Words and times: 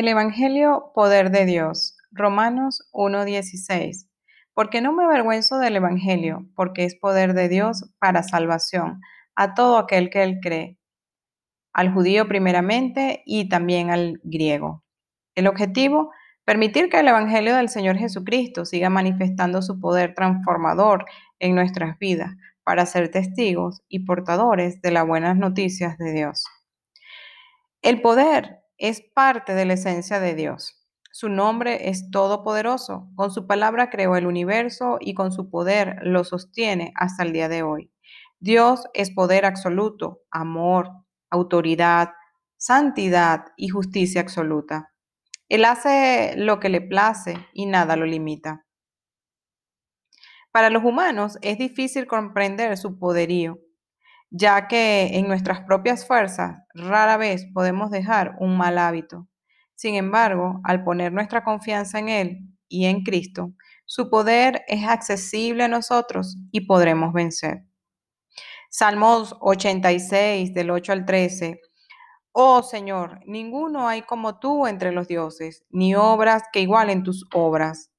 El 0.00 0.08
Evangelio, 0.08 0.92
poder 0.94 1.30
de 1.30 1.44
Dios. 1.44 1.98
Romanos 2.10 2.88
1.16. 2.94 4.08
Porque 4.54 4.80
no 4.80 4.94
me 4.94 5.04
avergüenzo 5.04 5.58
del 5.58 5.76
Evangelio, 5.76 6.46
porque 6.56 6.86
es 6.86 6.94
poder 6.94 7.34
de 7.34 7.50
Dios 7.50 7.84
para 7.98 8.22
salvación 8.22 9.02
a 9.34 9.52
todo 9.52 9.76
aquel 9.76 10.08
que 10.08 10.22
él 10.22 10.38
cree, 10.40 10.78
al 11.74 11.92
judío 11.92 12.26
primeramente 12.28 13.22
y 13.26 13.50
también 13.50 13.90
al 13.90 14.18
griego. 14.24 14.82
El 15.34 15.46
objetivo, 15.46 16.12
permitir 16.46 16.88
que 16.88 17.00
el 17.00 17.08
Evangelio 17.08 17.54
del 17.54 17.68
Señor 17.68 17.98
Jesucristo 17.98 18.64
siga 18.64 18.88
manifestando 18.88 19.60
su 19.60 19.80
poder 19.80 20.14
transformador 20.14 21.04
en 21.40 21.54
nuestras 21.54 21.98
vidas 21.98 22.34
para 22.64 22.86
ser 22.86 23.10
testigos 23.10 23.82
y 23.86 24.06
portadores 24.06 24.80
de 24.80 24.92
las 24.92 25.06
buenas 25.06 25.36
noticias 25.36 25.98
de 25.98 26.12
Dios. 26.14 26.46
El 27.82 28.00
poder 28.00 28.59
es 28.80 29.02
parte 29.14 29.54
de 29.54 29.66
la 29.66 29.74
esencia 29.74 30.18
de 30.18 30.34
Dios. 30.34 30.80
Su 31.12 31.28
nombre 31.28 31.90
es 31.90 32.10
todopoderoso. 32.10 33.10
Con 33.14 33.30
su 33.30 33.46
palabra 33.46 33.90
creó 33.90 34.16
el 34.16 34.26
universo 34.26 34.96
y 35.00 35.12
con 35.14 35.32
su 35.32 35.50
poder 35.50 35.98
lo 36.02 36.24
sostiene 36.24 36.92
hasta 36.96 37.22
el 37.22 37.32
día 37.32 37.48
de 37.48 37.62
hoy. 37.62 37.92
Dios 38.38 38.84
es 38.94 39.10
poder 39.10 39.44
absoluto, 39.44 40.22
amor, 40.30 40.90
autoridad, 41.28 42.10
santidad 42.56 43.46
y 43.56 43.68
justicia 43.68 44.22
absoluta. 44.22 44.94
Él 45.50 45.66
hace 45.66 46.34
lo 46.36 46.58
que 46.58 46.70
le 46.70 46.80
place 46.80 47.34
y 47.52 47.66
nada 47.66 47.96
lo 47.96 48.06
limita. 48.06 48.64
Para 50.52 50.70
los 50.70 50.82
humanos 50.84 51.38
es 51.42 51.58
difícil 51.58 52.06
comprender 52.06 52.78
su 52.78 52.98
poderío, 52.98 53.58
ya 54.30 54.68
que 54.68 55.18
en 55.18 55.28
nuestras 55.28 55.60
propias 55.62 56.06
fuerzas 56.06 56.62
rara 56.74 57.16
vez 57.16 57.46
podemos 57.52 57.90
dejar 57.90 58.36
un 58.38 58.56
mal 58.56 58.78
hábito. 58.78 59.28
Sin 59.74 59.94
embargo, 59.94 60.60
al 60.64 60.84
poner 60.84 61.12
nuestra 61.12 61.42
confianza 61.42 61.98
en 61.98 62.08
Él 62.08 62.38
y 62.68 62.86
en 62.86 63.02
Cristo, 63.02 63.52
su 63.86 64.08
poder 64.08 64.62
es 64.68 64.86
accesible 64.86 65.64
a 65.64 65.68
nosotros 65.68 66.36
y 66.52 66.66
podremos 66.66 67.12
vencer. 67.12 67.64
Salmos 68.70 69.34
86 69.40 70.54
del 70.54 70.70
8 70.70 70.92
al 70.92 71.04
13. 71.04 71.60
Oh 72.32 72.62
Señor, 72.62 73.18
ninguno 73.26 73.88
hay 73.88 74.02
como 74.02 74.38
tú 74.38 74.68
entre 74.68 74.92
los 74.92 75.08
dioses, 75.08 75.64
ni 75.70 75.96
obras 75.96 76.44
que 76.52 76.60
igualen 76.60 77.02
tus 77.02 77.26
obras. 77.34 77.90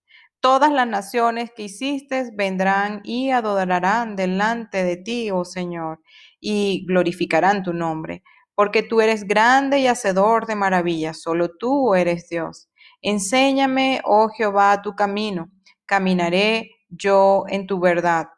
Todas 0.42 0.72
las 0.72 0.88
naciones 0.88 1.52
que 1.56 1.62
hiciste 1.64 2.32
vendrán 2.34 3.02
y 3.04 3.30
adorarán 3.30 4.16
delante 4.16 4.84
de 4.84 4.98
ti, 4.98 5.30
oh 5.30 5.46
Señor, 5.46 6.00
y 6.40 6.84
glorificarán 6.88 7.62
tu 7.62 7.74
nombre, 7.74 8.24
porque 8.56 8.82
tú 8.82 9.02
eres 9.02 9.24
grande 9.26 9.78
y 9.78 9.86
hacedor 9.86 10.48
de 10.48 10.56
maravillas, 10.56 11.22
solo 11.22 11.52
tú 11.60 11.94
eres 11.94 12.28
Dios. 12.28 12.70
Enséñame, 13.04 14.02
oh 14.04 14.30
Jehová, 14.30 14.82
tu 14.82 14.96
camino, 14.96 15.52
caminaré 15.86 16.72
yo 16.90 17.44
en 17.48 17.68
tu 17.68 17.80
verdad. 17.80 18.30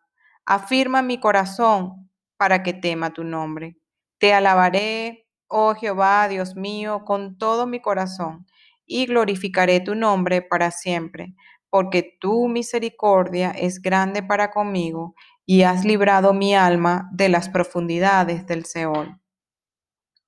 Afirma 0.45 1.01
mi 1.01 1.21
corazón 1.21 2.09
para 2.35 2.63
que 2.63 2.73
tema 2.73 3.13
tu 3.13 3.23
nombre. 3.23 3.77
Te 4.17 4.33
alabaré, 4.33 5.25
oh 5.47 5.73
Jehová, 5.73 6.27
Dios 6.27 6.57
mío, 6.57 7.05
con 7.05 7.37
todo 7.37 7.65
mi 7.65 7.81
corazón, 7.81 8.45
y 8.85 9.05
glorificaré 9.05 9.79
tu 9.79 9.95
nombre 9.95 10.41
para 10.41 10.69
siempre 10.69 11.33
porque 11.73 12.15
tu 12.19 12.49
misericordia 12.49 13.49
es 13.49 13.81
grande 13.81 14.21
para 14.21 14.51
conmigo 14.51 15.15
y 15.43 15.63
has 15.63 15.85
librado 15.85 16.31
mi 16.31 16.53
alma 16.53 17.09
de 17.11 17.29
las 17.29 17.49
profundidades 17.49 18.45
del 18.45 18.65
Seol. 18.65 19.19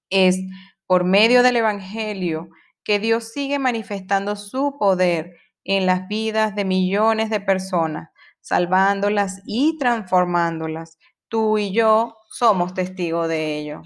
Es 0.10 0.40
por 0.88 1.04
medio 1.04 1.44
del 1.44 1.58
Evangelio 1.58 2.50
que 2.84 2.98
Dios 2.98 3.32
sigue 3.32 3.60
manifestando 3.60 4.36
su 4.36 4.80
poder 4.80 5.36
en 5.64 5.86
las 5.86 6.08
vidas 6.08 6.56
de 6.56 6.66
millones 6.66 7.30
de 7.30 7.42
personas, 7.42 8.10
salvándolas 8.42 9.44
y 9.46 9.78
transformándolas. 9.78 10.98
Tú 11.28 11.60
y 11.60 11.72
yo 11.72 12.18
somos 12.32 12.74
testigos 12.74 13.28
de 13.30 13.60
ello. 13.60 13.84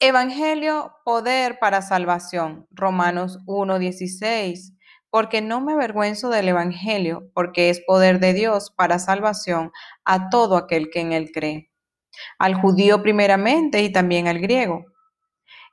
Evangelio, 0.00 0.92
poder 1.04 1.60
para 1.60 1.82
salvación. 1.82 2.66
Romanos 2.72 3.38
1.16 3.46 4.75
porque 5.16 5.40
no 5.40 5.62
me 5.62 5.72
avergüenzo 5.72 6.28
del 6.28 6.48
Evangelio, 6.48 7.30
porque 7.32 7.70
es 7.70 7.80
poder 7.80 8.20
de 8.20 8.34
Dios 8.34 8.70
para 8.70 8.98
salvación 8.98 9.72
a 10.04 10.28
todo 10.28 10.58
aquel 10.58 10.90
que 10.90 11.00
en 11.00 11.12
él 11.12 11.30
cree, 11.32 11.70
al 12.38 12.54
judío 12.54 13.00
primeramente 13.00 13.82
y 13.82 13.90
también 13.90 14.28
al 14.28 14.40
griego. 14.40 14.84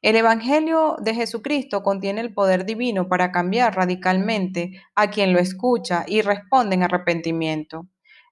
El 0.02 0.16
Evangelio 0.16 0.96
de 1.02 1.14
Jesucristo 1.14 1.84
contiene 1.84 2.22
el 2.22 2.34
poder 2.34 2.64
divino 2.64 3.10
para 3.10 3.34
cambiar 3.34 3.76
radicalmente 3.76 4.82
a 4.96 5.10
quien 5.10 5.34
lo 5.34 5.40
escucha 5.40 6.06
y 6.08 6.22
responde 6.22 6.76
en 6.76 6.84
arrepentimiento. 6.84 7.90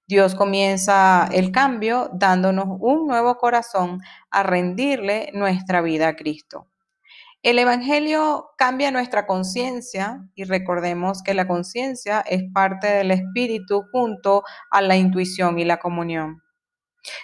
Dios 0.08 0.34
comienza 0.34 1.28
el 1.34 1.52
cambio 1.52 2.10
dándonos 2.14 2.68
un 2.80 3.06
nuevo 3.06 3.36
corazón 3.36 4.00
a 4.30 4.44
rendirle 4.44 5.32
nuestra 5.34 5.82
vida 5.82 6.08
a 6.08 6.16
Cristo. 6.16 6.71
El 7.44 7.58
Evangelio 7.58 8.52
cambia 8.56 8.92
nuestra 8.92 9.26
conciencia 9.26 10.24
y 10.36 10.44
recordemos 10.44 11.24
que 11.24 11.34
la 11.34 11.48
conciencia 11.48 12.22
es 12.22 12.44
parte 12.54 12.86
del 12.86 13.10
espíritu 13.10 13.84
junto 13.92 14.44
a 14.70 14.80
la 14.84 14.96
intuición 14.96 15.58
y 15.58 15.66
la 15.66 15.80
comunión, 15.80 16.44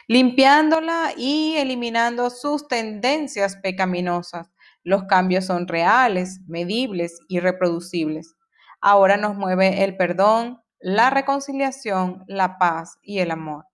limpiándola 0.08 1.12
y 1.16 1.58
eliminando 1.58 2.32
sus 2.32 2.68
tendencias 2.68 3.58
pecaminosas. 3.58 4.50
Los 4.84 5.04
cambios 5.04 5.46
son 5.46 5.68
reales, 5.68 6.40
medibles 6.48 7.20
y 7.28 7.40
reproducibles. 7.40 8.34
Ahora 8.82 9.18
nos 9.18 9.36
mueve 9.36 9.84
el 9.84 9.98
perdón, 9.98 10.64
la 10.80 11.12
reconciliación, 11.12 12.24
la 12.28 12.58
paz 12.58 12.98
y 13.04 13.20
el 13.20 13.30
amor. 13.30 13.66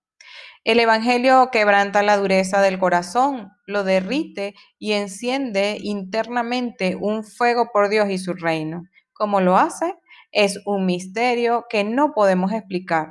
El 0.65 0.79
Evangelio 0.79 1.49
quebranta 1.51 2.03
la 2.03 2.15
dureza 2.15 2.61
del 2.61 2.79
corazón, 2.79 3.51
lo 3.65 3.83
derrite 3.83 4.55
y 4.79 4.93
enciende 4.93 5.77
internamente 5.81 6.95
un 6.97 7.25
fuego 7.25 7.71
por 7.73 7.89
Dios 7.89 8.09
y 8.09 8.17
su 8.17 8.33
reino. 8.33 8.83
¿Cómo 9.11 9.41
lo 9.41 9.57
hace? 9.57 9.95
Es 10.31 10.61
un 10.65 10.85
misterio 10.85 11.65
que 11.69 11.83
no 11.83 12.13
podemos 12.13 12.53
explicar, 12.53 13.09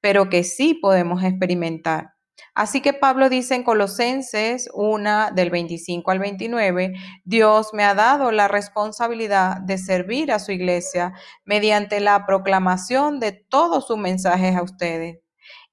pero 0.00 0.30
que 0.30 0.42
sí 0.42 0.72
podemos 0.72 1.22
experimentar. 1.22 2.14
Así 2.54 2.80
que 2.80 2.94
Pablo 2.94 3.28
dice 3.28 3.54
en 3.54 3.62
Colosenses 3.62 4.70
1 4.72 5.32
del 5.34 5.50
25 5.50 6.10
al 6.10 6.18
29, 6.18 6.94
Dios 7.26 7.74
me 7.74 7.84
ha 7.84 7.94
dado 7.94 8.32
la 8.32 8.48
responsabilidad 8.48 9.60
de 9.60 9.76
servir 9.76 10.32
a 10.32 10.38
su 10.38 10.52
iglesia 10.52 11.12
mediante 11.44 12.00
la 12.00 12.24
proclamación 12.24 13.20
de 13.20 13.32
todos 13.32 13.86
sus 13.86 13.98
mensajes 13.98 14.56
a 14.56 14.62
ustedes. 14.62 15.25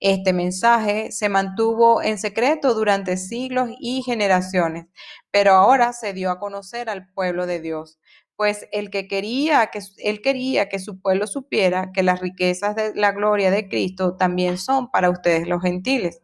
Este 0.03 0.33
mensaje 0.33 1.13
se 1.13 1.29
mantuvo 1.29 2.01
en 2.01 2.17
secreto 2.17 2.73
durante 2.73 3.15
siglos 3.15 3.69
y 3.79 4.03
generaciones, 4.03 4.87
pero 5.31 5.53
ahora 5.53 5.93
se 5.93 6.11
dio 6.11 6.29
a 6.29 6.39
conocer 6.39 6.89
al 6.89 7.07
pueblo 7.13 7.45
de 7.45 7.61
Dios, 7.61 7.99
pues 8.35 8.67
el 8.73 8.89
que 8.89 9.07
quería 9.07 9.67
que 9.67 9.79
él 9.99 10.21
quería 10.21 10.67
que 10.67 10.79
su 10.79 10.99
pueblo 10.99 11.25
supiera 11.25 11.93
que 11.93 12.03
las 12.03 12.19
riquezas 12.19 12.75
de 12.75 12.91
la 12.95 13.13
gloria 13.13 13.49
de 13.49 13.69
Cristo 13.69 14.17
también 14.17 14.57
son 14.57 14.91
para 14.91 15.09
ustedes 15.09 15.47
los 15.47 15.61
gentiles. 15.61 16.19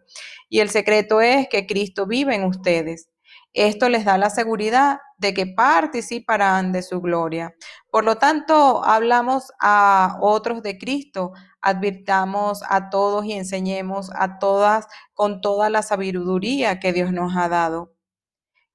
Y 0.50 0.60
el 0.60 0.70
secreto 0.70 1.22
es 1.22 1.48
que 1.48 1.66
Cristo 1.66 2.06
vive 2.06 2.36
en 2.36 2.44
ustedes. 2.44 3.08
Esto 3.54 3.88
les 3.88 4.04
da 4.04 4.18
la 4.18 4.30
seguridad 4.30 5.00
de 5.18 5.34
que 5.34 5.48
participarán 5.48 6.74
de 6.74 6.84
su 6.84 7.00
gloria. 7.00 7.56
Por 7.90 8.04
lo 8.04 8.18
tanto, 8.18 8.84
hablamos 8.84 9.54
a 9.62 10.18
otros 10.22 10.64
de 10.64 10.78
Cristo, 10.78 11.32
advirtamos 11.62 12.64
a 12.70 12.90
todos 12.90 13.26
y 13.26 13.34
enseñemos 13.34 14.12
a 14.16 14.40
todas 14.40 14.88
con 15.14 15.42
toda 15.42 15.70
la 15.70 15.82
sabiduría 15.82 16.80
que 16.80 16.94
Dios 16.94 17.12
nos 17.12 17.36
ha 17.36 17.50
dado. 17.50 17.94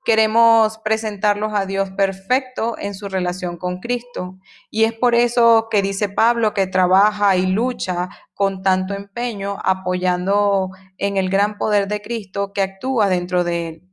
Queremos 0.04 0.76
presentarlos 0.84 1.54
a 1.54 1.64
Dios 1.64 1.90
perfecto 1.92 2.76
en 2.78 2.94
su 2.94 3.08
relación 3.08 3.56
con 3.56 3.80
Cristo. 3.80 4.38
Y 4.70 4.84
es 4.84 4.92
por 4.92 5.14
eso 5.14 5.68
que 5.70 5.80
dice 5.80 6.10
Pablo 6.10 6.52
que 6.52 6.66
trabaja 6.66 7.36
y 7.38 7.46
lucha 7.46 8.10
con 8.34 8.62
tanto 8.62 8.92
empeño 8.92 9.56
apoyando 9.64 10.68
en 10.98 11.16
el 11.16 11.30
gran 11.30 11.56
poder 11.56 11.88
de 11.88 12.02
Cristo 12.02 12.52
que 12.52 12.60
actúa 12.60 13.08
dentro 13.08 13.44
de 13.44 13.68
él. 13.68 13.83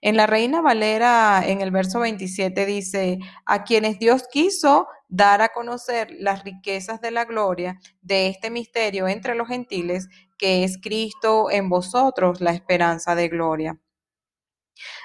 En 0.00 0.16
la 0.16 0.26
Reina 0.26 0.60
Valera, 0.60 1.42
en 1.44 1.60
el 1.60 1.70
verso 1.70 2.00
27, 2.00 2.66
dice, 2.66 3.18
a 3.44 3.64
quienes 3.64 3.98
Dios 3.98 4.24
quiso 4.30 4.88
dar 5.08 5.42
a 5.42 5.50
conocer 5.50 6.08
las 6.18 6.44
riquezas 6.44 7.00
de 7.00 7.10
la 7.10 7.24
gloria 7.24 7.78
de 8.02 8.28
este 8.28 8.50
misterio 8.50 9.08
entre 9.08 9.34
los 9.34 9.48
gentiles, 9.48 10.08
que 10.38 10.64
es 10.64 10.78
Cristo 10.82 11.50
en 11.50 11.68
vosotros, 11.68 12.40
la 12.40 12.52
esperanza 12.52 13.14
de 13.14 13.28
gloria. 13.28 13.78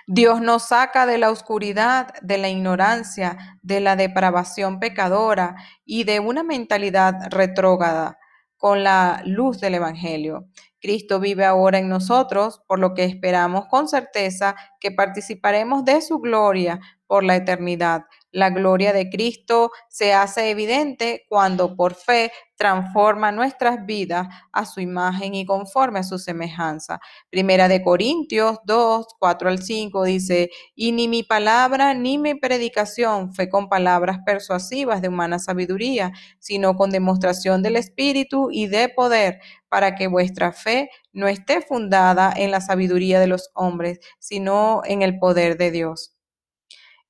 Dios 0.07 0.41
nos 0.41 0.67
saca 0.67 1.05
de 1.05 1.17
la 1.17 1.31
oscuridad, 1.31 2.13
de 2.21 2.37
la 2.37 2.49
ignorancia, 2.49 3.59
de 3.61 3.79
la 3.79 3.95
depravación 3.95 4.79
pecadora 4.79 5.55
y 5.85 6.03
de 6.03 6.19
una 6.19 6.43
mentalidad 6.43 7.13
retrógrada 7.29 8.17
con 8.61 8.83
la 8.83 9.23
luz 9.25 9.59
del 9.59 9.73
Evangelio. 9.73 10.45
Cristo 10.79 11.19
vive 11.19 11.45
ahora 11.45 11.79
en 11.79 11.89
nosotros, 11.89 12.61
por 12.67 12.77
lo 12.77 12.93
que 12.93 13.05
esperamos 13.05 13.65
con 13.65 13.87
certeza 13.87 14.55
que 14.79 14.91
participaremos 14.91 15.83
de 15.83 15.99
su 15.99 16.19
gloria 16.19 16.79
por 17.07 17.23
la 17.23 17.35
eternidad. 17.35 18.03
La 18.31 18.49
gloria 18.49 18.93
de 18.93 19.09
Cristo 19.09 19.71
se 19.89 20.13
hace 20.13 20.49
evidente 20.51 21.25
cuando 21.27 21.75
por 21.75 21.95
fe 21.95 22.31
transforma 22.55 23.31
nuestras 23.31 23.85
vidas 23.85 24.27
a 24.53 24.65
su 24.65 24.79
imagen 24.79 25.35
y 25.35 25.45
conforme 25.45 25.99
a 25.99 26.03
su 26.03 26.17
semejanza. 26.17 27.01
Primera 27.29 27.67
de 27.67 27.81
Corintios 27.83 28.59
2, 28.63 29.05
4 29.19 29.49
al 29.49 29.61
5 29.61 30.03
dice, 30.05 30.49
y 30.75 30.93
ni 30.93 31.09
mi 31.09 31.23
palabra 31.23 31.93
ni 31.93 32.17
mi 32.17 32.35
predicación 32.35 33.33
fue 33.33 33.49
con 33.49 33.67
palabras 33.67 34.19
persuasivas 34.25 35.01
de 35.01 35.09
humana 35.09 35.37
sabiduría, 35.37 36.13
sino 36.39 36.77
con 36.77 36.89
demostración 36.89 37.61
del 37.61 37.75
Espíritu 37.75 38.49
y 38.51 38.67
de 38.67 38.87
poder, 38.89 39.41
para 39.67 39.95
que 39.95 40.07
vuestra 40.07 40.53
fe 40.53 40.89
no 41.11 41.27
esté 41.27 41.61
fundada 41.61 42.31
en 42.35 42.51
la 42.51 42.61
sabiduría 42.61 43.19
de 43.19 43.27
los 43.27 43.49
hombres, 43.55 43.99
sino 44.19 44.83
en 44.85 45.01
el 45.01 45.19
poder 45.19 45.57
de 45.57 45.71
Dios. 45.71 46.15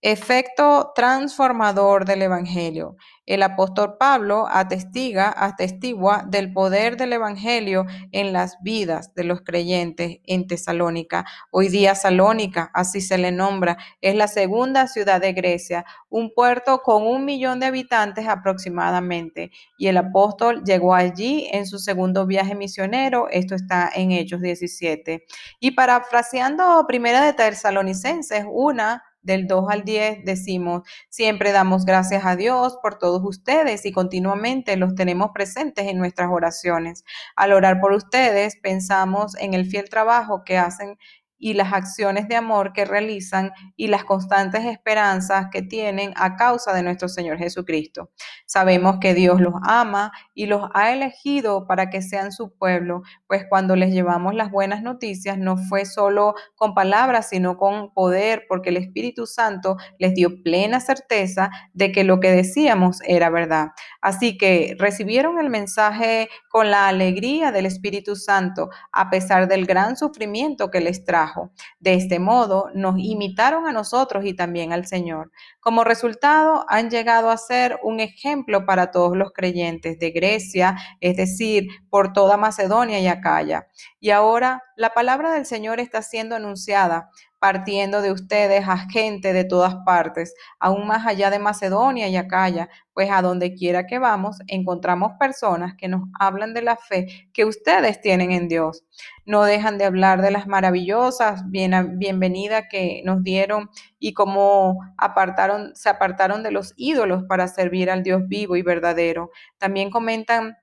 Efecto 0.04 0.94
transformador 0.96 2.06
del 2.06 2.24
Evangelio. 2.24 2.96
El 3.28 3.44
apóstol 3.44 3.98
Pablo 4.00 4.48
atestiga, 4.50 5.32
atestigua 5.38 6.26
del 6.28 6.52
poder 6.54 6.98
del 6.98 7.14
Evangelio 7.14 7.86
en 8.12 8.34
las 8.34 8.58
vidas 8.64 9.14
de 9.14 9.26
los 9.26 9.42
creyentes 9.42 10.18
en 10.26 10.48
Tesalónica. 10.48 11.26
Hoy 11.52 11.68
día 11.68 11.94
Salónica, 11.94 12.72
así 12.74 13.00
se 13.00 13.20
le 13.20 13.32
nombra, 13.32 13.78
es 14.02 14.16
la 14.16 14.28
segunda 14.28 14.88
ciudad 14.88 15.22
de 15.22 15.34
Grecia, 15.34 15.86
un 16.10 16.34
puerto 16.34 16.80
con 16.80 17.06
un 17.06 17.24
millón 17.24 17.60
de 17.60 17.68
habitantes 17.68 18.28
aproximadamente. 18.28 19.52
Y 19.78 19.86
el 19.86 19.98
apóstol 19.98 20.64
llegó 20.64 20.96
allí 20.96 21.48
en 21.52 21.68
su 21.68 21.78
segundo 21.78 22.26
viaje 22.26 22.56
misionero, 22.56 23.28
esto 23.30 23.54
está 23.54 23.92
en 23.94 24.14
Hechos 24.14 24.42
17. 24.42 25.26
Y 25.60 25.72
parafraseando 25.72 26.84
primera 26.88 27.24
de 27.24 27.34
Tesalonicenses, 27.34 28.46
una 28.50 29.04
del 29.22 29.48
2 29.48 29.66
al 29.70 29.84
10 29.84 30.26
decimos, 30.26 30.82
siempre 31.10 31.52
damos 31.52 31.86
gracias 31.86 32.26
a 32.26 32.36
Dios 32.36 32.78
por 32.82 32.98
todos 32.98 33.22
ustedes 33.24 33.86
y 33.86 33.92
continuamente 33.92 34.78
los 34.78 34.96
tenemos 34.96 35.32
presentes 35.34 35.88
en 35.88 35.98
nuestras 35.98 36.30
oraciones. 36.32 37.04
Al 37.36 37.54
orar 37.54 37.80
por 37.80 37.94
ustedes, 37.94 38.58
pensamos 38.62 39.36
en 39.38 39.54
el 39.54 39.66
fiel 39.66 39.90
trabajo 39.90 40.44
que 40.44 40.58
hacen 40.58 40.98
y 41.42 41.56
las 41.56 41.74
acciones 41.74 42.28
de 42.28 42.36
amor 42.36 42.72
que 42.72 42.86
realizan 42.86 43.52
y 43.76 43.88
las 43.88 44.06
constantes 44.06 44.64
esperanzas 44.64 45.48
que 45.52 45.64
tienen 45.64 46.14
a 46.16 46.36
causa 46.36 46.72
de 46.72 46.84
nuestro 46.84 47.10
Señor 47.10 47.40
Jesucristo. 47.40 48.12
Sabemos 48.46 48.98
que 49.02 49.16
Dios 49.16 49.42
los 49.42 49.56
ama 49.64 50.12
y 50.36 50.46
los 50.46 50.70
ha 50.76 50.94
elegido 50.94 51.66
para 51.66 51.90
que 51.90 52.04
sean 52.04 52.32
su 52.32 52.56
pueblo, 52.56 53.02
pues 53.28 53.46
cuando 53.50 53.76
les 53.76 53.92
llevamos 53.92 54.36
las 54.36 54.52
buenas 54.52 54.84
noticias 54.84 55.40
no 55.40 55.58
fue 55.58 55.86
solo 55.86 56.36
con 56.56 56.76
palabras, 56.76 57.30
sino 57.30 57.58
con 57.58 57.92
poder, 57.92 58.46
porque 58.48 58.70
el 58.70 58.78
Espíritu 58.78 59.26
Santo 59.26 59.78
les 59.98 60.14
dio 60.14 60.44
plena 60.44 60.80
certeza 60.80 61.50
de 61.74 61.92
que 61.92 62.04
lo 62.04 62.20
que 62.20 62.32
decíamos 62.32 63.00
era 63.04 63.32
verdad. 63.32 63.70
Así 64.00 64.38
que 64.38 64.76
recibieron 64.78 65.40
el 65.40 65.50
mensaje 65.50 66.30
con 66.50 66.70
la 66.70 66.88
alegría 66.88 67.52
del 67.52 67.66
Espíritu 67.66 68.16
Santo, 68.16 68.70
a 68.92 69.10
pesar 69.10 69.48
del 69.48 69.66
gran 69.66 69.98
sufrimiento 69.98 70.70
que 70.70 70.82
les 70.82 71.04
trajo 71.04 71.31
de 71.80 71.94
este 71.96 72.20
modo, 72.20 72.70
nos 72.74 72.96
imitaron 72.98 73.68
a 73.68 73.72
nosotros 73.72 74.26
y 74.26 74.34
también 74.34 74.74
al 74.74 74.86
Señor. 74.86 75.32
Como 75.60 75.84
resultado, 75.84 76.66
han 76.68 76.90
llegado 76.90 77.30
a 77.30 77.38
ser 77.38 77.80
un 77.84 78.00
ejemplo 78.00 78.66
para 78.66 78.92
todos 78.92 79.16
los 79.18 79.32
creyentes 79.32 80.00
de 80.00 80.12
Grecia, 80.12 80.78
es 81.00 81.18
decir, 81.18 81.68
por 81.90 82.14
toda 82.14 82.38
Macedonia 82.38 83.00
y 83.00 83.08
Acaya. 83.08 83.68
Y 84.00 84.12
ahora 84.12 84.62
la 84.76 84.94
palabra 84.94 85.32
del 85.34 85.46
Señor 85.46 85.80
está 85.80 86.02
siendo 86.02 86.36
anunciada 86.36 87.10
partiendo 87.42 88.04
de 88.04 88.12
ustedes 88.12 88.68
a 88.68 88.78
gente 88.88 89.34
de 89.34 89.44
todas 89.44 89.74
partes, 89.84 90.36
aún 90.60 90.86
más 90.86 91.08
allá 91.08 91.32
de 91.32 91.40
Macedonia 91.40 92.08
y 92.08 92.16
Acaya, 92.16 92.70
pues 92.94 93.10
a 93.10 93.24
donde 93.24 93.56
quiera 93.56 93.88
que 93.88 93.98
vamos 93.98 94.38
encontramos 94.46 95.14
personas 95.20 95.74
que 95.76 95.88
nos 95.88 96.04
hablan 96.20 96.54
de 96.54 96.62
la 96.62 96.78
fe 96.78 97.30
que 97.34 97.46
ustedes 97.46 98.00
tienen 98.00 98.32
en 98.32 98.48
Dios. 98.48 98.84
No 99.26 99.44
dejan 99.44 99.80
de 99.80 99.86
hablar 99.86 100.22
de 100.22 100.30
las 100.30 100.46
maravillosas 100.46 101.42
bienvenidas 101.50 102.66
que 102.70 103.02
nos 103.06 103.24
dieron 103.24 103.72
y 103.98 104.14
cómo 104.14 104.78
apartaron, 104.98 105.76
se 105.76 105.90
apartaron 105.90 106.44
de 106.44 106.52
los 106.52 106.76
ídolos 106.78 107.24
para 107.28 107.48
servir 107.48 107.90
al 107.90 108.04
Dios 108.04 108.22
vivo 108.28 108.56
y 108.56 108.62
verdadero. 108.62 109.32
También 109.58 109.90
comentan 109.90 110.58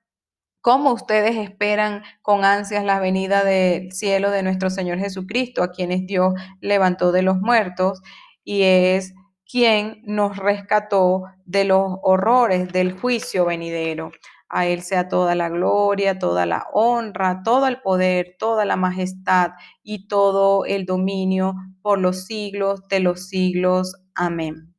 cómo 0.61 0.93
ustedes 0.93 1.37
esperan 1.37 2.03
con 2.21 2.43
ansias 2.45 2.83
la 2.83 2.99
venida 2.99 3.43
del 3.43 3.91
cielo 3.91 4.31
de 4.31 4.43
nuestro 4.43 4.69
Señor 4.69 4.99
Jesucristo, 4.99 5.63
a 5.63 5.71
quienes 5.71 6.05
Dios 6.05 6.33
levantó 6.61 7.11
de 7.11 7.21
los 7.21 7.39
muertos 7.39 8.01
y 8.43 8.63
es 8.63 9.13
quien 9.49 10.01
nos 10.05 10.37
rescató 10.37 11.23
de 11.45 11.63
los 11.63 11.97
horrores 12.03 12.71
del 12.71 12.91
juicio 12.99 13.45
venidero. 13.45 14.11
A 14.47 14.65
Él 14.65 14.81
sea 14.81 15.07
toda 15.07 15.35
la 15.35 15.49
gloria, 15.49 16.17
toda 16.19 16.45
la 16.45 16.67
honra, 16.73 17.41
todo 17.43 17.67
el 17.67 17.81
poder, 17.81 18.35
toda 18.39 18.65
la 18.65 18.75
majestad 18.75 19.51
y 19.83 20.07
todo 20.07 20.65
el 20.65 20.85
dominio 20.85 21.55
por 21.81 21.99
los 21.99 22.25
siglos 22.25 22.87
de 22.89 22.99
los 22.99 23.27
siglos. 23.27 23.95
Amén. 24.15 24.73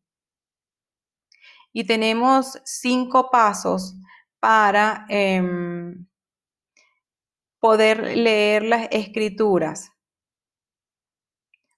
Y 1.72 1.84
tenemos 1.84 2.60
cinco 2.64 3.30
pasos 3.30 3.94
para 4.40 5.06
em, 5.08 6.06
poder 7.60 8.16
leer 8.16 8.64
las 8.64 8.88
escrituras 8.90 9.92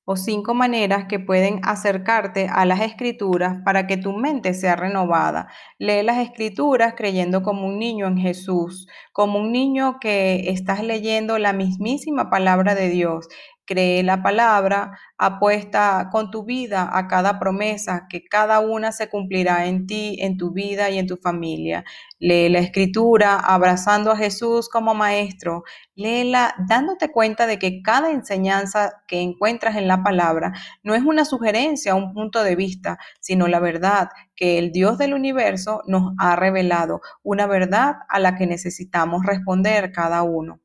o 0.04 0.16
cinco 0.16 0.52
maneras 0.54 1.06
que 1.08 1.20
pueden 1.20 1.60
acercarte 1.62 2.48
a 2.48 2.64
las 2.66 2.80
escrituras 2.80 3.58
para 3.64 3.86
que 3.86 3.96
tu 3.96 4.12
mente 4.12 4.52
sea 4.52 4.74
renovada. 4.74 5.48
Lee 5.78 6.02
las 6.02 6.18
escrituras 6.18 6.94
creyendo 6.96 7.42
como 7.42 7.66
un 7.66 7.78
niño 7.78 8.06
en 8.08 8.18
Jesús, 8.18 8.88
como 9.12 9.38
un 9.38 9.52
niño 9.52 9.98
que 10.00 10.50
estás 10.50 10.82
leyendo 10.82 11.38
la 11.38 11.52
mismísima 11.52 12.30
palabra 12.30 12.74
de 12.74 12.88
Dios 12.88 13.28
Cree 13.64 14.02
la 14.02 14.22
palabra, 14.22 14.98
apuesta 15.16 16.08
con 16.10 16.32
tu 16.32 16.44
vida 16.44 16.90
a 16.92 17.06
cada 17.06 17.38
promesa, 17.38 18.06
que 18.10 18.24
cada 18.24 18.58
una 18.58 18.90
se 18.90 19.08
cumplirá 19.08 19.66
en 19.66 19.86
ti, 19.86 20.16
en 20.20 20.36
tu 20.36 20.50
vida 20.52 20.90
y 20.90 20.98
en 20.98 21.06
tu 21.06 21.16
familia. 21.16 21.84
Lee 22.18 22.48
la 22.48 22.58
escritura 22.58 23.36
abrazando 23.38 24.10
a 24.10 24.16
Jesús 24.16 24.68
como 24.68 24.94
maestro. 24.94 25.62
Léela 25.94 26.54
dándote 26.68 27.12
cuenta 27.12 27.46
de 27.46 27.58
que 27.60 27.82
cada 27.82 28.10
enseñanza 28.10 29.02
que 29.06 29.20
encuentras 29.20 29.76
en 29.76 29.86
la 29.86 30.02
palabra 30.02 30.52
no 30.82 30.94
es 30.94 31.04
una 31.04 31.24
sugerencia, 31.24 31.94
un 31.94 32.12
punto 32.14 32.42
de 32.42 32.56
vista, 32.56 32.98
sino 33.20 33.46
la 33.46 33.60
verdad 33.60 34.08
que 34.34 34.58
el 34.58 34.72
Dios 34.72 34.98
del 34.98 35.14
universo 35.14 35.82
nos 35.86 36.14
ha 36.18 36.34
revelado, 36.34 37.00
una 37.22 37.46
verdad 37.46 37.96
a 38.08 38.18
la 38.18 38.34
que 38.36 38.46
necesitamos 38.48 39.24
responder 39.24 39.92
cada 39.92 40.24
uno. 40.24 40.61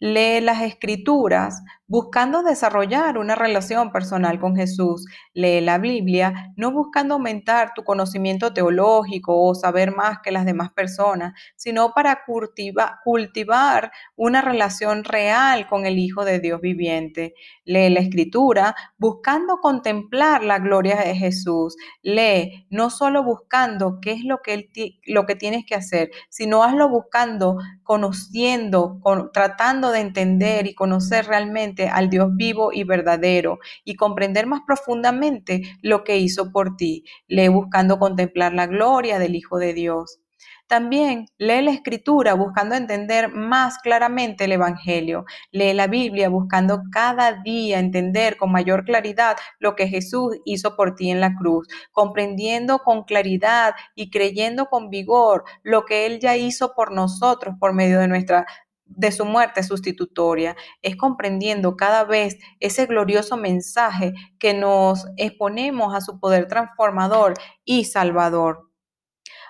Lee 0.00 0.40
las 0.40 0.62
escrituras 0.62 1.62
buscando 1.94 2.42
desarrollar 2.42 3.18
una 3.18 3.36
relación 3.36 3.92
personal 3.92 4.40
con 4.40 4.56
Jesús. 4.56 5.06
Lee 5.32 5.60
la 5.60 5.78
Biblia 5.78 6.52
no 6.56 6.72
buscando 6.72 7.14
aumentar 7.14 7.70
tu 7.72 7.84
conocimiento 7.84 8.52
teológico 8.52 9.40
o 9.40 9.54
saber 9.54 9.94
más 9.94 10.18
que 10.18 10.32
las 10.32 10.44
demás 10.44 10.72
personas, 10.72 11.34
sino 11.54 11.92
para 11.94 12.22
cultivar 12.24 13.92
una 14.16 14.40
relación 14.40 15.04
real 15.04 15.68
con 15.68 15.86
el 15.86 16.00
Hijo 16.00 16.24
de 16.24 16.40
Dios 16.40 16.60
viviente. 16.60 17.34
Lee 17.64 17.90
la 17.90 18.00
Escritura 18.00 18.74
buscando 18.98 19.58
contemplar 19.58 20.42
la 20.42 20.58
gloria 20.58 20.96
de 20.96 21.14
Jesús. 21.14 21.76
Lee 22.02 22.66
no 22.70 22.90
solo 22.90 23.22
buscando 23.22 24.00
qué 24.02 24.14
es 24.14 24.24
lo 24.24 24.40
que, 24.42 24.68
lo 25.06 25.26
que 25.26 25.36
tienes 25.36 25.64
que 25.64 25.76
hacer, 25.76 26.10
sino 26.28 26.64
hazlo 26.64 26.88
buscando, 26.88 27.56
conociendo, 27.84 29.00
tratando 29.32 29.92
de 29.92 30.00
entender 30.00 30.66
y 30.66 30.74
conocer 30.74 31.26
realmente 31.26 31.83
al 31.88 32.10
Dios 32.10 32.30
vivo 32.34 32.72
y 32.72 32.84
verdadero 32.84 33.58
y 33.84 33.96
comprender 33.96 34.46
más 34.46 34.62
profundamente 34.66 35.62
lo 35.82 36.04
que 36.04 36.18
hizo 36.18 36.50
por 36.52 36.76
ti. 36.76 37.04
Lee 37.28 37.48
buscando 37.48 37.98
contemplar 37.98 38.52
la 38.54 38.66
gloria 38.66 39.18
del 39.18 39.34
Hijo 39.34 39.58
de 39.58 39.74
Dios. 39.74 40.20
También 40.66 41.26
lee 41.36 41.60
la 41.60 41.72
escritura 41.72 42.32
buscando 42.32 42.74
entender 42.74 43.28
más 43.28 43.78
claramente 43.78 44.44
el 44.44 44.52
Evangelio. 44.52 45.26
Lee 45.52 45.74
la 45.74 45.88
Biblia 45.88 46.30
buscando 46.30 46.82
cada 46.90 47.42
día 47.42 47.78
entender 47.78 48.38
con 48.38 48.50
mayor 48.50 48.84
claridad 48.84 49.36
lo 49.58 49.76
que 49.76 49.88
Jesús 49.88 50.38
hizo 50.46 50.74
por 50.74 50.94
ti 50.94 51.10
en 51.10 51.20
la 51.20 51.34
cruz, 51.34 51.68
comprendiendo 51.92 52.78
con 52.78 53.04
claridad 53.04 53.74
y 53.94 54.10
creyendo 54.10 54.66
con 54.66 54.88
vigor 54.88 55.44
lo 55.62 55.84
que 55.84 56.06
Él 56.06 56.18
ya 56.18 56.36
hizo 56.36 56.74
por 56.74 56.92
nosotros 56.92 57.56
por 57.60 57.74
medio 57.74 58.00
de 58.00 58.08
nuestra 58.08 58.46
de 58.86 59.12
su 59.12 59.24
muerte 59.24 59.62
sustitutoria, 59.62 60.56
es 60.82 60.96
comprendiendo 60.96 61.76
cada 61.76 62.04
vez 62.04 62.38
ese 62.60 62.86
glorioso 62.86 63.36
mensaje 63.36 64.14
que 64.38 64.54
nos 64.54 65.06
exponemos 65.16 65.94
a 65.94 66.00
su 66.00 66.18
poder 66.20 66.48
transformador 66.48 67.34
y 67.64 67.84
salvador. 67.84 68.73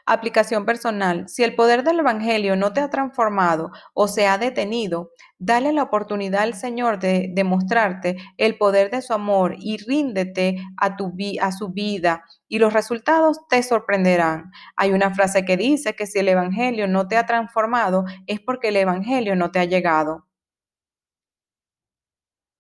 Aplicación 0.07 0.67
personal. 0.67 1.29
Si 1.29 1.43
el 1.45 1.55
poder 1.55 1.83
del 1.83 2.01
Evangelio 2.01 2.57
no 2.57 2.75
te 2.75 2.81
ha 2.81 2.91
transformado 2.91 3.71
o 3.95 4.07
se 4.07 4.27
ha 4.27 4.37
detenido, 4.37 5.11
dale 5.39 5.73
la 5.73 5.83
oportunidad 5.83 6.43
al 6.43 6.53
Señor 6.53 6.99
de 6.99 7.31
demostrarte 7.33 8.17
el 8.37 8.59
poder 8.59 8.91
de 8.91 9.01
su 9.01 9.15
amor 9.15 9.57
y 9.59 9.79
ríndete 9.79 10.57
a, 10.77 11.53
su 11.53 11.71
vida 11.73 12.23
y 12.49 12.59
los 12.59 12.75
resultados 12.75 13.39
te 13.49 13.63
sorprenderán. 13.63 14.51
Hay 14.77 14.93
una 14.93 15.15
frase 15.15 15.47
que 15.47 15.57
dice 15.57 15.95
que 15.95 16.07
si 16.07 16.19
el 16.19 16.29
Evangelio 16.29 16.87
no 16.87 17.09
te 17.09 17.17
ha 17.17 17.25
transformado 17.25 18.05
es 18.27 18.41
porque 18.41 18.69
el 18.69 18.77
Evangelio 18.77 19.37
no 19.37 19.51
te 19.53 19.61
ha 19.61 19.65
llegado. 19.65 20.27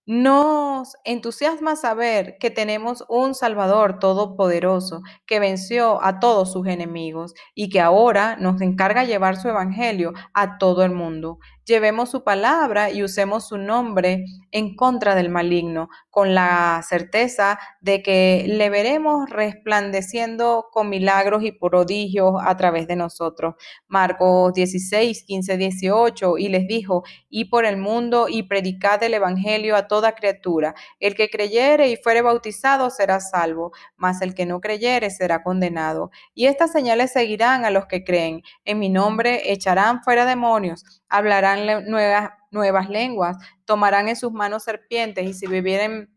Nos 0.06 0.96
entusiasma 1.04 1.76
saber 1.76 2.36
que 2.38 2.50
tenemos 2.50 3.04
un 3.08 3.34
Salvador 3.34 3.98
todopoderoso 3.98 5.00
que 5.24 5.40
venció 5.40 6.02
a 6.04 6.20
todos 6.20 6.52
sus 6.52 6.66
enemigos 6.66 7.32
y 7.54 7.70
que 7.70 7.80
ahora 7.80 8.36
nos 8.36 8.60
encarga 8.60 9.04
llevar 9.04 9.36
su 9.38 9.48
Evangelio 9.48 10.12
a 10.34 10.58
todo 10.58 10.84
el 10.84 10.92
mundo 10.92 11.38
llevemos 11.64 12.10
su 12.10 12.22
palabra 12.22 12.90
y 12.90 13.02
usemos 13.02 13.48
su 13.48 13.58
nombre 13.58 14.24
en 14.50 14.76
contra 14.76 15.14
del 15.14 15.30
maligno, 15.30 15.88
con 16.10 16.34
la 16.34 16.82
certeza 16.86 17.58
de 17.80 18.02
que 18.02 18.44
le 18.46 18.70
veremos 18.70 19.28
resplandeciendo 19.30 20.66
con 20.70 20.88
milagros 20.88 21.42
y 21.42 21.52
prodigios 21.52 22.34
a 22.44 22.56
través 22.56 22.86
de 22.86 22.96
nosotros. 22.96 23.54
Marcos 23.88 24.52
16, 24.54 25.24
15, 25.24 25.56
18, 25.56 26.38
y 26.38 26.48
les 26.48 26.66
dijo, 26.66 27.02
y 27.28 27.46
por 27.46 27.64
el 27.64 27.76
mundo 27.76 28.28
y 28.28 28.44
predicad 28.44 29.02
el 29.02 29.14
Evangelio 29.14 29.76
a 29.76 29.88
toda 29.88 30.14
criatura. 30.14 30.74
El 31.00 31.14
que 31.14 31.30
creyere 31.30 31.88
y 31.88 31.96
fuere 31.96 32.22
bautizado 32.22 32.90
será 32.90 33.20
salvo, 33.20 33.72
mas 33.96 34.22
el 34.22 34.34
que 34.34 34.46
no 34.46 34.60
creyere 34.60 35.10
será 35.10 35.42
condenado. 35.42 36.10
Y 36.34 36.46
estas 36.46 36.72
señales 36.72 37.12
seguirán 37.12 37.64
a 37.64 37.70
los 37.70 37.86
que 37.86 38.04
creen. 38.04 38.42
En 38.64 38.78
mi 38.78 38.88
nombre 38.88 39.52
echarán 39.52 40.02
fuera 40.02 40.26
demonios 40.26 40.84
hablarán 41.14 41.53
nuevas, 41.56 42.30
nuevas 42.50 42.88
lenguas, 42.88 43.36
tomarán 43.64 44.08
en 44.08 44.16
sus 44.16 44.32
manos 44.32 44.64
serpientes 44.64 45.26
y 45.26 45.34
si 45.34 45.46
vivieren 45.46 46.10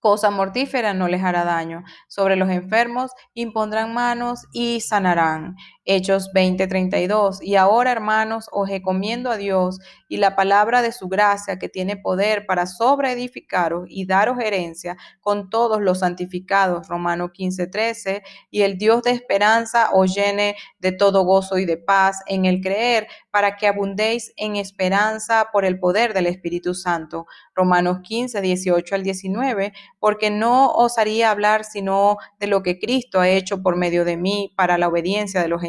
cosa 0.00 0.30
mortífera 0.30 0.94
no 0.94 1.08
les 1.08 1.22
hará 1.22 1.44
daño. 1.44 1.84
Sobre 2.08 2.36
los 2.36 2.48
enfermos 2.50 3.12
impondrán 3.34 3.94
manos 3.94 4.46
y 4.52 4.80
sanarán. 4.80 5.56
Hechos 5.84 6.30
20:32. 6.34 7.40
Y 7.42 7.56
ahora, 7.56 7.92
hermanos, 7.92 8.48
os 8.52 8.68
encomiendo 8.70 9.30
a 9.30 9.36
Dios 9.36 9.78
y 10.08 10.18
la 10.18 10.36
palabra 10.36 10.82
de 10.82 10.92
su 10.92 11.08
gracia 11.08 11.58
que 11.58 11.68
tiene 11.68 11.96
poder 11.96 12.46
para 12.46 12.66
sobreedificaros 12.66 13.84
y 13.88 14.06
daros 14.06 14.38
herencia 14.38 14.96
con 15.20 15.48
todos 15.50 15.80
los 15.80 16.00
santificados. 16.00 16.88
Romano 16.88 17.32
15:13. 17.32 18.22
Y 18.50 18.62
el 18.62 18.76
Dios 18.78 19.02
de 19.02 19.12
esperanza 19.12 19.90
os 19.92 20.14
llene 20.14 20.56
de 20.78 20.92
todo 20.92 21.24
gozo 21.24 21.58
y 21.58 21.64
de 21.64 21.76
paz 21.78 22.20
en 22.26 22.44
el 22.44 22.60
creer 22.60 23.06
para 23.30 23.56
que 23.56 23.66
abundéis 23.66 24.32
en 24.36 24.56
esperanza 24.56 25.48
por 25.52 25.64
el 25.64 25.78
poder 25.78 26.14
del 26.14 26.26
Espíritu 26.26 26.74
Santo. 26.74 27.26
Romanos 27.54 28.00
15, 28.02 28.40
18 28.40 28.94
al 28.94 29.02
19, 29.02 29.72
porque 29.98 30.30
no 30.30 30.72
osaría 30.72 31.30
hablar 31.30 31.64
sino 31.64 32.16
de 32.38 32.46
lo 32.46 32.62
que 32.62 32.78
Cristo 32.78 33.20
ha 33.20 33.28
hecho 33.28 33.62
por 33.62 33.76
medio 33.76 34.04
de 34.04 34.16
mí 34.16 34.52
para 34.56 34.78
la 34.78 34.88
obediencia 34.88 35.40
de 35.42 35.48
los 35.48 35.62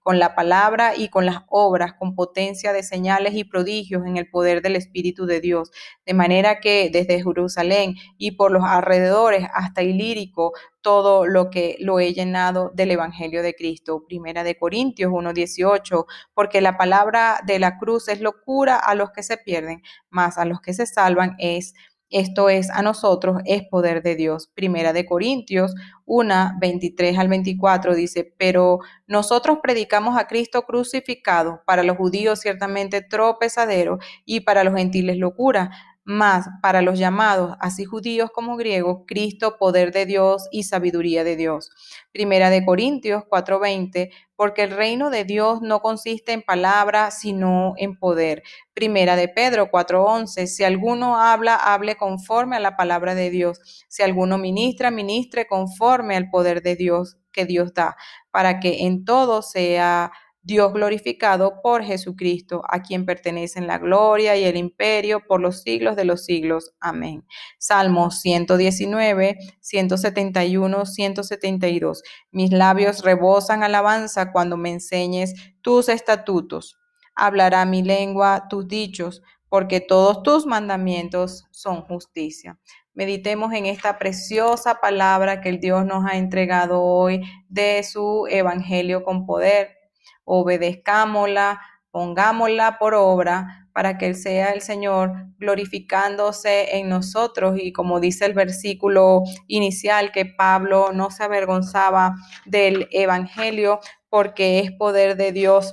con 0.00 0.18
la 0.18 0.34
palabra 0.34 0.96
y 0.96 1.08
con 1.08 1.26
las 1.26 1.42
obras, 1.48 1.94
con 1.94 2.14
potencia 2.14 2.72
de 2.72 2.82
señales 2.82 3.34
y 3.34 3.44
prodigios 3.44 4.06
en 4.06 4.16
el 4.16 4.28
poder 4.28 4.62
del 4.62 4.76
Espíritu 4.76 5.26
de 5.26 5.40
Dios, 5.40 5.70
de 6.06 6.14
manera 6.14 6.60
que 6.60 6.90
desde 6.92 7.22
Jerusalén 7.22 7.96
y 8.18 8.32
por 8.32 8.50
los 8.50 8.64
alrededores 8.64 9.46
hasta 9.54 9.82
Ilírico, 9.82 10.52
todo 10.82 11.26
lo 11.26 11.48
que 11.48 11.76
lo 11.78 12.00
he 12.00 12.12
llenado 12.12 12.70
del 12.74 12.90
Evangelio 12.90 13.42
de 13.42 13.54
Cristo. 13.54 14.04
Primera 14.06 14.42
de 14.44 14.58
Corintios 14.58 15.12
1.18, 15.12 16.04
porque 16.34 16.60
la 16.60 16.76
palabra 16.76 17.40
de 17.46 17.58
la 17.58 17.78
cruz 17.78 18.08
es 18.08 18.20
locura 18.20 18.76
a 18.76 18.94
los 18.94 19.10
que 19.12 19.22
se 19.22 19.36
pierden, 19.36 19.82
más 20.10 20.38
a 20.38 20.44
los 20.44 20.60
que 20.60 20.74
se 20.74 20.86
salvan 20.86 21.36
es 21.38 21.74
esto 22.12 22.48
es 22.48 22.70
a 22.70 22.82
nosotros, 22.82 23.40
es 23.44 23.62
poder 23.68 24.02
de 24.02 24.14
Dios. 24.14 24.48
Primera 24.54 24.92
de 24.92 25.06
Corintios 25.06 25.74
1, 26.04 26.52
23 26.60 27.18
al 27.18 27.28
24 27.28 27.94
dice, 27.94 28.34
pero 28.38 28.80
nosotros 29.06 29.58
predicamos 29.62 30.18
a 30.18 30.26
Cristo 30.26 30.62
crucificado, 30.62 31.62
para 31.66 31.82
los 31.82 31.96
judíos 31.96 32.40
ciertamente 32.40 33.02
tropezadero 33.02 33.98
y 34.24 34.40
para 34.40 34.64
los 34.64 34.74
gentiles 34.74 35.16
locura 35.16 35.70
más 36.04 36.48
para 36.62 36.82
los 36.82 36.98
llamados, 36.98 37.56
así 37.60 37.84
judíos 37.84 38.30
como 38.34 38.56
griegos, 38.56 39.04
Cristo, 39.06 39.56
poder 39.58 39.92
de 39.92 40.06
Dios 40.06 40.48
y 40.50 40.64
sabiduría 40.64 41.24
de 41.24 41.36
Dios. 41.36 41.70
Primera 42.12 42.50
de 42.50 42.64
Corintios 42.64 43.24
4:20, 43.28 44.10
porque 44.36 44.62
el 44.64 44.70
reino 44.72 45.10
de 45.10 45.24
Dios 45.24 45.60
no 45.62 45.80
consiste 45.80 46.32
en 46.32 46.42
palabra, 46.42 47.10
sino 47.10 47.74
en 47.76 47.96
poder. 47.98 48.42
Primera 48.74 49.16
de 49.16 49.28
Pedro 49.28 49.70
4:11, 49.70 50.46
si 50.46 50.64
alguno 50.64 51.18
habla, 51.20 51.54
hable 51.56 51.96
conforme 51.96 52.56
a 52.56 52.60
la 52.60 52.76
palabra 52.76 53.14
de 53.14 53.30
Dios. 53.30 53.60
Si 53.88 54.02
alguno 54.02 54.38
ministra, 54.38 54.90
ministre 54.90 55.46
conforme 55.46 56.16
al 56.16 56.30
poder 56.30 56.62
de 56.62 56.76
Dios 56.76 57.16
que 57.32 57.46
Dios 57.46 57.72
da, 57.74 57.96
para 58.30 58.60
que 58.60 58.84
en 58.86 59.04
todo 59.04 59.42
sea 59.42 60.12
Dios 60.44 60.72
glorificado 60.72 61.62
por 61.62 61.84
Jesucristo, 61.84 62.62
a 62.68 62.82
quien 62.82 63.06
pertenecen 63.06 63.68
la 63.68 63.78
gloria 63.78 64.36
y 64.36 64.44
el 64.44 64.56
imperio 64.56 65.24
por 65.26 65.40
los 65.40 65.62
siglos 65.62 65.94
de 65.94 66.04
los 66.04 66.24
siglos. 66.24 66.72
Amén. 66.80 67.24
Salmos 67.58 68.20
119, 68.20 69.38
171, 69.60 70.86
172. 70.86 72.02
Mis 72.32 72.50
labios 72.50 73.04
rebosan 73.04 73.62
alabanza 73.62 74.32
cuando 74.32 74.56
me 74.56 74.70
enseñes 74.70 75.34
tus 75.60 75.88
estatutos. 75.88 76.76
Hablará 77.14 77.64
mi 77.64 77.82
lengua 77.82 78.46
tus 78.48 78.66
dichos, 78.66 79.22
porque 79.48 79.80
todos 79.80 80.22
tus 80.22 80.46
mandamientos 80.46 81.44
son 81.52 81.82
justicia. 81.82 82.58
Meditemos 82.94 83.52
en 83.52 83.66
esta 83.66 83.98
preciosa 83.98 84.80
palabra 84.80 85.40
que 85.40 85.50
el 85.50 85.60
Dios 85.60 85.86
nos 85.86 86.04
ha 86.04 86.16
entregado 86.16 86.82
hoy 86.82 87.22
de 87.48 87.82
su 87.84 88.26
evangelio 88.28 89.04
con 89.04 89.24
poder 89.24 89.81
obedezcámosla, 90.24 91.60
pongámosla 91.90 92.78
por 92.78 92.94
obra 92.94 93.68
para 93.72 93.98
que 93.98 94.14
sea 94.14 94.50
el 94.50 94.60
Señor 94.60 95.12
glorificándose 95.38 96.76
en 96.76 96.88
nosotros. 96.88 97.58
Y 97.58 97.72
como 97.72 98.00
dice 98.00 98.26
el 98.26 98.34
versículo 98.34 99.22
inicial 99.46 100.12
que 100.12 100.26
Pablo 100.26 100.92
no 100.92 101.10
se 101.10 101.24
avergonzaba 101.24 102.14
del 102.44 102.88
Evangelio 102.90 103.80
porque 104.08 104.58
es 104.58 104.72
poder 104.72 105.16
de 105.16 105.32
Dios 105.32 105.72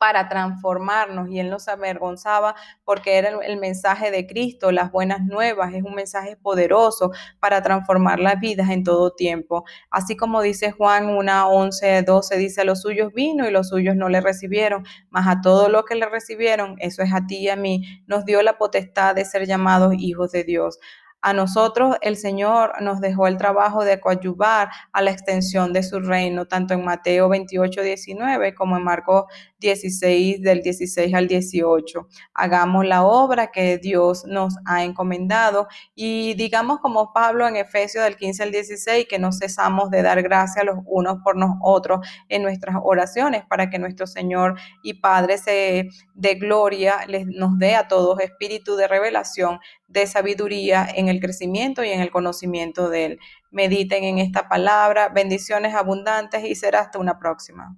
para 0.00 0.30
transformarnos 0.30 1.28
y 1.28 1.40
él 1.40 1.50
nos 1.50 1.68
avergonzaba 1.68 2.54
porque 2.86 3.18
era 3.18 3.28
el, 3.44 3.58
mensaje 3.58 4.10
de 4.10 4.26
Cristo, 4.26 4.72
las 4.72 4.90
buenas 4.90 5.20
nuevas, 5.26 5.74
es 5.74 5.82
un 5.82 5.94
mensaje 5.94 6.36
poderoso 6.36 7.12
para 7.38 7.62
transformar 7.62 8.18
las 8.18 8.40
vidas 8.40 8.70
en 8.70 8.82
todo 8.82 9.12
tiempo. 9.12 9.64
Así 9.90 10.16
como 10.16 10.40
dice 10.40 10.72
Juan 10.72 11.10
1, 11.10 11.50
11, 11.50 12.02
12, 12.02 12.36
dice, 12.38 12.64
los 12.64 12.80
suyos 12.80 13.12
vino 13.12 13.46
y 13.46 13.50
los 13.50 13.68
suyos 13.68 13.94
no 13.94 14.08
le 14.08 14.22
recibieron, 14.22 14.86
mas 15.10 15.28
a 15.28 15.42
todos 15.42 15.70
los 15.70 15.84
que 15.84 15.96
le 15.96 16.08
recibieron, 16.08 16.76
eso 16.78 17.02
es 17.02 17.12
a 17.12 17.26
ti 17.26 17.36
y 17.36 17.48
a 17.50 17.56
mí, 17.56 18.02
nos 18.06 18.24
dio 18.24 18.40
la 18.40 18.56
potestad 18.56 19.14
de 19.14 19.26
ser 19.26 19.46
llamados 19.46 19.92
hijos 19.98 20.32
de 20.32 20.44
Dios. 20.44 20.78
A 21.22 21.34
nosotros 21.34 21.96
el 22.00 22.16
Señor 22.16 22.72
nos 22.80 23.00
dejó 23.00 23.26
el 23.26 23.36
trabajo 23.36 23.84
de 23.84 24.00
coadyuvar 24.00 24.70
a 24.92 25.02
la 25.02 25.10
extensión 25.10 25.72
de 25.72 25.82
su 25.82 26.00
reino, 26.00 26.46
tanto 26.46 26.72
en 26.72 26.84
Mateo 26.84 27.28
28, 27.28 27.82
19 27.82 28.54
como 28.54 28.76
en 28.78 28.84
Marcos 28.84 29.24
16, 29.58 30.40
del 30.40 30.62
16 30.62 31.14
al 31.14 31.28
18. 31.28 32.08
Hagamos 32.32 32.86
la 32.86 33.04
obra 33.04 33.50
que 33.50 33.76
Dios 33.76 34.24
nos 34.26 34.54
ha 34.64 34.82
encomendado 34.84 35.68
y 35.94 36.34
digamos 36.34 36.78
como 36.80 37.12
Pablo 37.12 37.46
en 37.46 37.56
Efesios 37.56 38.04
del 38.04 38.16
15 38.16 38.42
al 38.44 38.52
16, 38.52 39.06
que 39.06 39.18
no 39.18 39.32
cesamos 39.32 39.90
de 39.90 40.02
dar 40.02 40.22
gracias 40.22 40.64
los 40.64 40.78
unos 40.86 41.18
por 41.22 41.36
los 41.36 41.50
otros 41.60 42.00
en 42.28 42.42
nuestras 42.42 42.76
oraciones 42.82 43.44
para 43.46 43.68
que 43.68 43.78
nuestro 43.78 44.06
Señor 44.06 44.58
y 44.82 44.94
Padre 44.94 45.36
se 45.36 45.88
de 46.14 46.34
gloria 46.34 47.06
les, 47.06 47.26
nos 47.26 47.58
dé 47.58 47.74
a 47.74 47.88
todos 47.88 48.20
espíritu 48.20 48.76
de 48.76 48.88
revelación, 48.88 49.58
de 49.90 50.06
sabiduría 50.06 50.88
en 50.94 51.08
el 51.08 51.20
crecimiento 51.20 51.84
y 51.84 51.90
en 51.90 52.00
el 52.00 52.10
conocimiento 52.10 52.88
de 52.88 53.04
Él. 53.06 53.18
Mediten 53.50 54.04
en 54.04 54.18
esta 54.18 54.48
palabra, 54.48 55.08
bendiciones 55.08 55.74
abundantes 55.74 56.44
y 56.44 56.54
será 56.54 56.80
hasta 56.80 56.98
una 56.98 57.18
próxima. 57.18 57.76